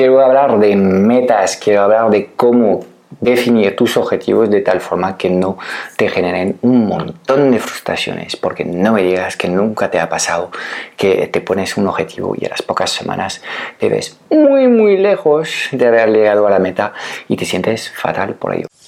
[0.00, 2.80] quiero hablar de metas, quiero hablar de cómo
[3.20, 5.58] definir tus objetivos de tal forma que no
[5.98, 10.52] te generen un montón de frustraciones, porque no me digas que nunca te ha pasado
[10.96, 13.42] que te pones un objetivo y a las pocas semanas
[13.78, 16.94] te ves muy muy lejos de haber llegado a la meta
[17.28, 18.69] y te sientes fatal por ello.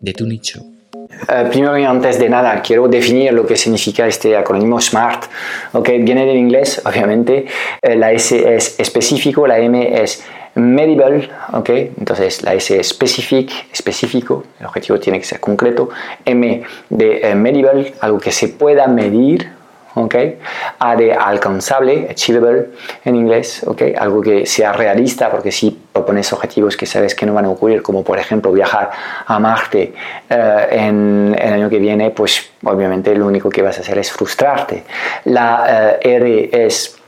[0.00, 0.62] de tu nicho.
[1.28, 5.24] Eh, primero y antes de nada, quiero definir lo que significa este acrónimo SMART.
[5.72, 7.46] Okay, viene del inglés, obviamente.
[7.82, 10.22] Eh, la S es específico, la M es
[10.54, 11.70] medible, ¿ok?
[11.98, 15.88] Entonces la S es specific, específico, el objetivo tiene que ser concreto.
[16.24, 19.57] M de eh, medible, algo que se pueda medir,
[20.04, 20.14] ¿ok?
[20.78, 22.68] A de alcanzable, achievable
[23.04, 23.82] en inglés, ¿ok?
[23.98, 27.82] Algo que sea realista, porque si propones objetivos que sabes que no van a ocurrir,
[27.82, 28.90] como por ejemplo viajar
[29.26, 29.92] a Marte
[30.28, 34.10] eh, en el año que viene, pues obviamente lo único que vas a hacer es
[34.12, 34.84] frustrarte.
[35.24, 36.98] La eh, R es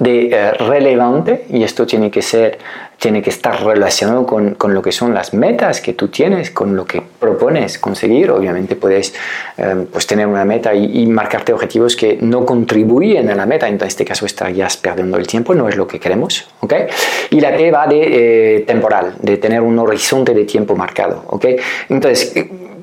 [0.00, 2.58] de eh, relevante y esto tiene que ser
[2.98, 6.74] tiene que estar relacionado con, con, lo que son las metas que tú tienes, con
[6.74, 8.30] lo que propones conseguir.
[8.30, 9.14] Obviamente puedes
[9.58, 13.68] eh, pues tener una meta y, marcarte objetivos que no contribuyen a la meta.
[13.68, 16.48] En este caso estarías perdiendo el tiempo, no es lo que queremos.
[16.60, 16.86] ¿okay?
[17.30, 21.24] Y la T va de eh, temporal, de tener un horizonte de tiempo marcado.
[21.28, 21.56] ¿okay?
[21.90, 22.32] Entonces,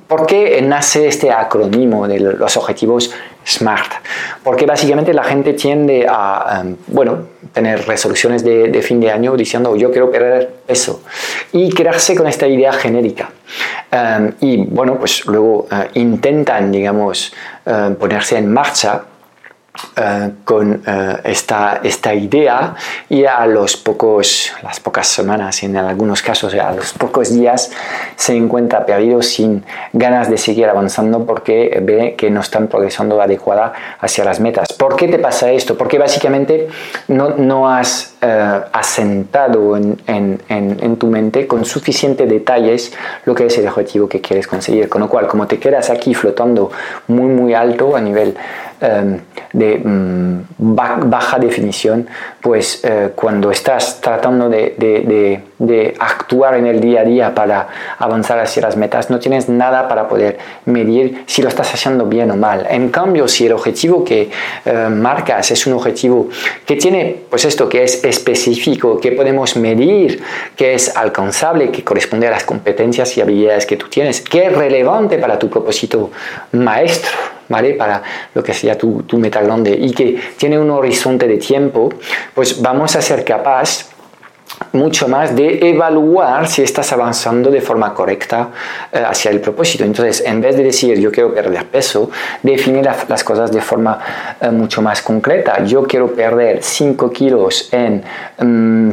[0.07, 3.12] ¿por qué nace este acrónimo de los objetivos
[3.44, 3.92] SMART,
[4.44, 7.20] porque básicamente la gente tiende a, em, bueno,
[7.54, 11.04] tener resoluciones de, fin de año diciendo yo quiero perder peso
[11.52, 13.30] y quedarse con esta idea genérica.
[13.92, 17.34] Em, y bueno, pues luego eh, intentan, digamos,
[17.66, 19.03] eh, ponerse en marcha
[19.96, 22.76] eh, con eh, esta, esta idea
[23.09, 27.72] y a los pocos, las pocas semanas en algunos casos a los pocos días
[28.16, 33.74] se encuentra perdido sin ganas de seguir avanzando porque ve que no están progresando adecuada
[34.00, 34.74] hacia las metas.
[34.74, 35.78] ¿Por qué te pasa esto?
[35.78, 36.68] Porque básicamente
[37.08, 42.94] no, no has eh, asentado en, en, en, tu mente con suficiente detalles
[43.26, 44.90] lo que es el objetivo que quieres conseguir.
[44.90, 46.72] Con lo cual, como te quedas aquí flotando
[47.08, 48.36] muy muy alto a nivel
[48.84, 49.18] Em,
[49.54, 52.06] de mm, baja definición,
[52.42, 55.42] pues eh, cuando estás tratando de,
[56.00, 60.07] actuar en el día a día para avanzar hacia las metas, no tienes nada para
[60.07, 62.68] poder medir si lo estás haciendo bien o mal.
[62.69, 64.29] En cambio, si el objetivo que
[64.66, 66.29] eh, marcas es un objetivo
[66.66, 70.22] que tiene, pues esto, que es específico, que podemos medir,
[70.56, 74.53] que es alcanzable, que corresponde a las competencias y habilidades que tú tienes, que es
[74.53, 76.12] relevante para tu propósito
[76.52, 77.12] maestro,
[77.50, 77.73] ¿vale?
[77.73, 78.02] Para
[78.34, 81.90] lo que sea tu, tu meta grande y que tiene un horizonte de tiempo,
[82.34, 83.93] pues vamos a ser capaz
[84.72, 88.50] mucho más de evaluar si estás avanzando de forma correcta
[88.91, 89.84] eh, hacia el propósito.
[89.84, 92.09] Entonces, en vez de decir yo quiero perder peso,
[92.41, 94.00] definir las cosas de forma
[94.41, 95.64] eh, mucho más concreta.
[95.64, 98.03] Yo quiero perder 5 kilos en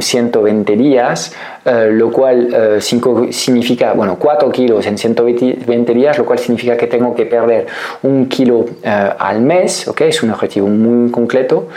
[0.01, 1.33] 120 mm, días,
[1.65, 6.87] eh, lo cual 5 significa, bueno, 4 kilos en 120 días, lo cual significa que
[6.87, 7.67] tengo que perder
[8.03, 10.01] un kilo al mes, ¿ok?
[10.01, 11.67] Es un objetivo muy concreto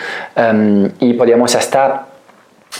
[1.00, 2.06] y podríamos hasta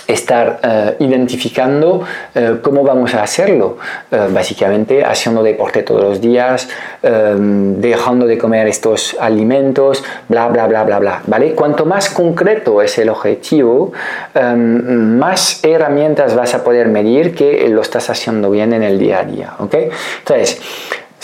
[0.07, 2.03] estar eh, identificando
[2.35, 3.79] eh, cómo vamos a hacerlo.
[4.11, 6.69] Eh, básicamente haciendo deporte todos los días,
[7.03, 11.23] dejando de comer estos alimentos, bla, bla, bla, bla, bla.
[11.27, 11.55] ¿vale?
[11.55, 13.93] Cuanto más concreto es el objetivo,
[14.35, 19.25] más herramientas vas a poder medir que lo estás haciendo bien en el día a
[19.25, 19.53] día.
[19.59, 19.75] ¿ok?
[20.21, 20.61] Entonces,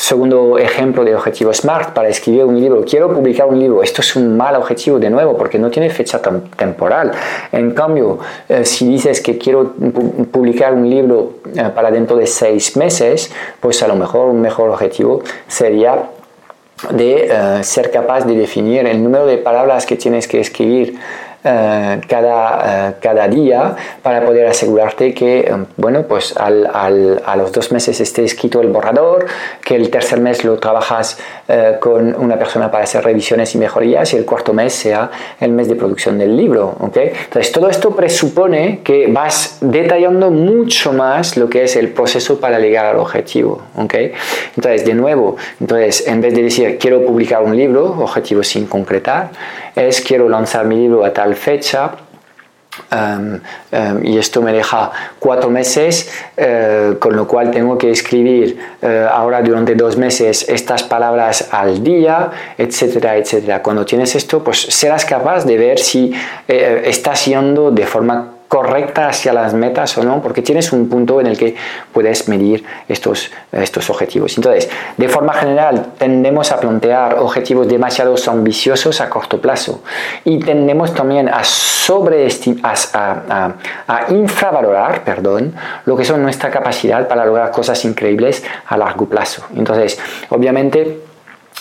[0.01, 2.83] Segundo ejemplo de objetivo SMART para escribir un libro.
[2.87, 3.83] Quiero publicar un libro.
[3.83, 6.23] Esto es un mal objetivo de nuevo porque no tiene fecha
[6.57, 7.13] temporal.
[7.53, 8.19] En cambio,
[8.49, 9.75] eh, si dices que quiero
[10.33, 13.31] publicar un libro eh, para dentro de seis meses,
[13.61, 16.09] pues a lo mejor un mejor objetivo sería
[16.93, 20.99] de eh, ser capaz de definir el número de palabras que tienes que escribir
[21.43, 27.35] eh, cada, eh, cada día para poder asegurarte que, eh, bueno, pues al, al, a
[27.37, 29.27] los dos meses esté escrito el borrador,
[29.65, 31.19] que el tercer mes lo trabajas
[31.51, 35.11] eh, con una persona para hacer revisiones y mejorías y el cuarto mes sea
[35.41, 36.77] el mes de producción del libro.
[36.79, 37.13] ¿okay?
[37.25, 42.59] Entonces, todo esto presupone que vas detallando mucho más lo que es el proceso para
[42.59, 43.63] llegar al objetivo.
[43.77, 44.13] ¿okay?
[44.57, 49.31] Entonces, de nuevo, entonces, en vez de decir quiero publicar un libro, objetivo sin concretar,
[49.75, 51.93] es quiero lanzar mi libro a tal fecha,
[54.03, 59.43] Y esto me deja cuatro meses, uh, con lo cual tengo que escribir uh, ahora
[59.43, 63.63] durante dos meses estas palabras al día, etcétera, etcétera.
[63.63, 66.13] Cuando tienes esto, pues serás capaz de ver si
[66.49, 71.21] eh, estás yendo de forma correcta hacia las metas o no, porque tienes un punto
[71.21, 71.55] en el que
[71.93, 74.37] puedes medir estos, estos objetivos.
[74.37, 79.85] Entonces, de forma general, tendemos a plantear objetivos demasiado ambiciosos a corto plazo
[80.25, 83.53] y tendemos también a sobreestimar, a,
[83.87, 85.55] a, infravalorar, perdón,
[85.87, 89.45] lo que son nuestra capacidad para lograr cosas increíbles a largo plazo.
[89.55, 89.97] Entonces,
[90.29, 90.99] obviamente,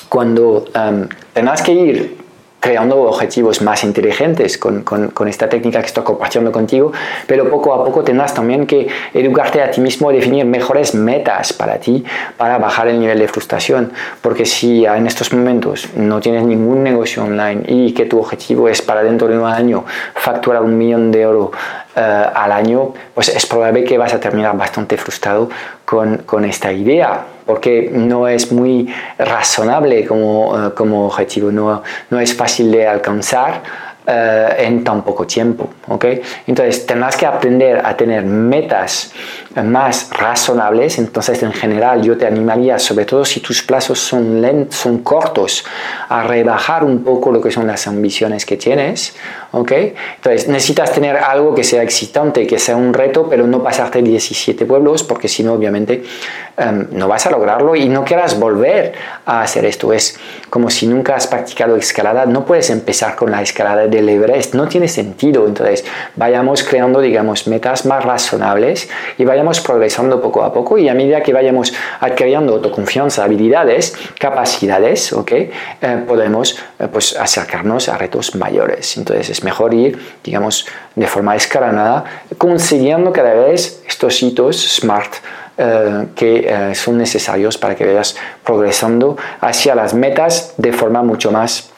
[0.09, 2.28] cuando um, tengas que ir
[2.59, 6.91] creando objetivos más inteligentes con, con, esta técnica que estoy compartiendo contigo,
[7.27, 11.77] pero poco a poco tendrás también que educarte a ti mismo definir mejores metas para
[11.79, 12.03] ti,
[12.37, 13.91] para bajar el nivel de frustración,
[14.21, 18.81] porque si en estos momentos no tienes ningún negocio online y que tu objetivo es
[18.81, 19.85] para dentro de un año
[20.15, 21.51] facturar un millón de euros
[21.99, 25.49] al año, pues es probable que vas a terminar bastante frustrado
[25.85, 31.81] con, con esta idea porque no es muy razonable como, eh, como objetivo, no,
[32.11, 33.63] no, es fácil de alcanzar
[34.05, 35.67] eh, en tan poco tiempo.
[35.87, 36.21] ¿okay?
[36.45, 39.11] Entonces tendrás que aprender a tener metas
[39.63, 44.75] más razonables, entonces en general yo te animaría, sobre todo si tus plazos son, lentos,
[44.75, 45.65] son cortos,
[46.07, 49.15] a rebajar un poco lo que son las ambiciones que tienes.
[49.51, 49.95] ¿okay?
[50.17, 54.65] Entonces necesitas tener algo que sea excitante, que sea un reto, pero no pasarte 17
[54.65, 56.03] pueblos, porque si no, obviamente
[56.59, 58.91] Em, no vas a lograrlo y no quieras volver
[59.25, 59.93] a hacer esto.
[59.93, 60.19] Es
[60.49, 64.67] como si nunca has practicado escalada, no puedes empezar con la escalada del Everest, no
[64.67, 65.47] tiene sentido.
[65.47, 65.85] Entonces,
[66.17, 71.21] vayamos creando, digamos, metas más razonables y vayamos progresando poco a poco y a medida
[71.21, 75.31] que vayamos adquiriendo autoconfianza, habilidades, capacidades, ¿ok?
[75.31, 75.49] Eh,
[76.07, 78.97] podemos eh, pues, acercarnos a retos mayores.
[78.97, 80.65] Entonces, es mejor ir, digamos,
[80.95, 82.03] de forma escalonada,
[82.37, 85.15] consiguiendo cada vez estos hitos SMART
[85.61, 88.15] eh, que eh, son necesarios para que vayas
[88.45, 91.71] progresando hacia las metas de forma mucho más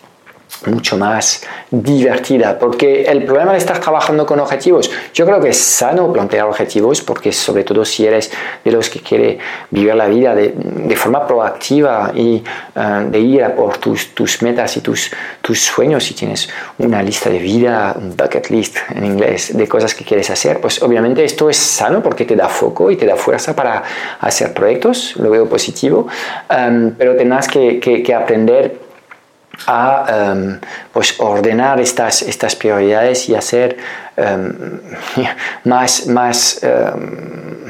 [0.67, 5.57] mucho más divertida, porque el problema de estar trabajando con objetivos, yo creo que es
[5.57, 8.31] sano plantear objetivos, porque sobre todo si eres
[8.63, 12.43] de los que quiere vivir la vida de, de forma proactiva y
[12.75, 15.11] uh, de ir a por tus, tus, metas y tus,
[15.41, 19.95] tus sueños, si tienes una lista de vida, un bucket list en inglés, de cosas
[19.95, 23.15] que quieres hacer, pues obviamente esto es sano porque te da foco y te da
[23.15, 23.83] fuerza para
[24.19, 26.07] hacer proyectos, lo veo positivo,
[26.49, 28.80] um, pero tendrás que, que, que aprender
[29.67, 30.59] a um,
[30.91, 33.77] pues ordenar estas, estas prioridades y hacer
[34.21, 34.79] um,
[35.65, 37.69] más, más, um,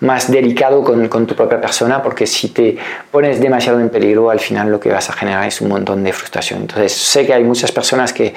[0.00, 2.76] más delicado con, con, tu propia persona porque si te
[3.10, 6.12] pones demasiado en peligro al final lo que vas a generar es un montón de
[6.12, 6.62] frustración.
[6.62, 8.34] Entonces sé que hay muchas personas que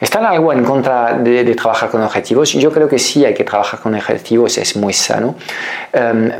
[0.00, 2.52] están algo en contra de, trabajar con objetivos.
[2.52, 5.36] Yo creo que sí hay que trabajar con objetivos, es muy sano.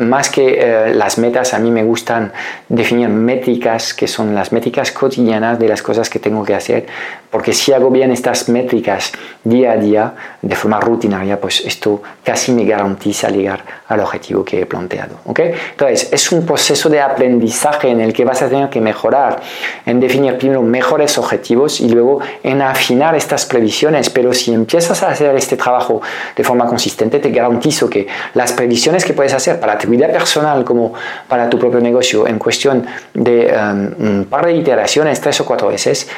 [0.00, 2.32] más que eh, las metas, a mí me gustan
[2.68, 6.86] definir métricas que son las métricas cotidianas de las cosas que tengo que hacer,
[7.34, 9.10] porque si hago bien estas métricas
[9.42, 14.60] día a día, de forma rutinaria, pues esto casi me garantiza llegar al objetivo que
[14.60, 15.16] he planteado.
[15.24, 15.50] ¿okay?
[15.72, 19.42] Entonces, es un proceso de aprendizaje en el que vas a tener que mejorar,
[19.84, 25.08] en definir primero mejores objetivos y luego en afinar estas previsiones, pero si empiezas a
[25.08, 26.02] hacer este trabajo
[26.36, 30.64] de forma consistente, te garantizo que las previsiones que puedes hacer para tu vida personal
[30.64, 30.94] como
[31.26, 35.66] para tu propio negocio en cuestión de um, un par de iteraciones, tres o cuatro
[35.66, 36.08] veces,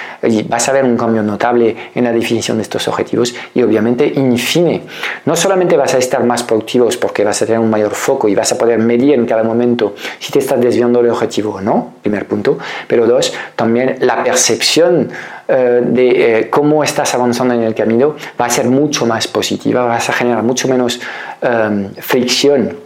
[0.46, 4.36] vas a ver un cambio notable en la definición de estos objetivos y obviamente, in
[4.36, 4.82] fine,
[5.24, 8.34] no solamente vas a estar más productivos porque vas a tener un mayor foco y
[8.34, 11.94] vas a poder medir en cada momento si te estás desviando del objetivo o no,
[12.02, 12.58] primer punto,
[12.88, 15.10] pero dos, también la percepción
[15.48, 19.84] eh, de eh, cómo estás avanzando en el camino va a ser mucho más positiva,
[19.84, 21.00] vas a generar mucho menos
[21.40, 22.85] eh, fricción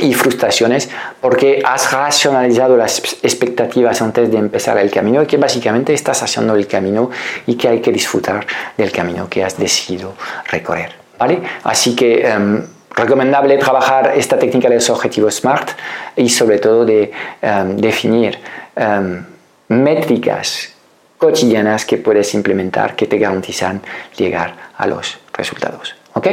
[0.00, 0.88] y frustraciones
[1.20, 6.54] porque has racionalizado las expectativas antes de empezar el camino y que básicamente estás haciendo
[6.54, 7.10] el camino
[7.46, 10.14] y que hay que disfrutar del camino que has decidido
[10.50, 10.92] recorrer.
[11.18, 11.42] ¿vale?
[11.64, 12.62] Así que um,
[12.94, 15.70] recomendable trabajar esta técnica de los objetivos SMART
[16.16, 18.38] y sobre todo de um, definir
[18.76, 19.22] um,
[19.68, 20.74] métricas
[21.18, 23.82] cotidianas que puedes implementar que te garantizan
[24.16, 25.94] llegar a los resultados.
[26.14, 26.28] ¿Ok?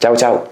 [0.00, 0.51] Chao, chao.